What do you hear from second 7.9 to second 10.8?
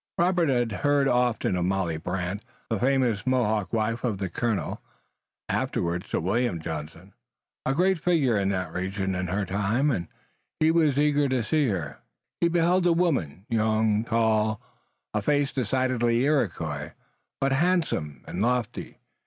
figure in that region in her time, and he